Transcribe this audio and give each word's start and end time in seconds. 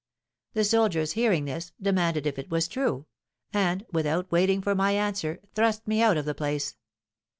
'—The 0.55 0.63
soldiers, 0.63 1.11
hearing 1.11 1.45
this, 1.45 1.73
demanded 1.79 2.25
if 2.25 2.39
it 2.39 2.49
was 2.49 2.67
true; 2.67 3.05
and, 3.53 3.85
without 3.93 4.31
waiting 4.31 4.59
for 4.59 4.73
my 4.73 4.93
answer, 4.93 5.39
thrust 5.53 5.87
me 5.87 6.01
out 6.01 6.17
of 6.17 6.25
the 6.25 6.33
place. 6.33 6.75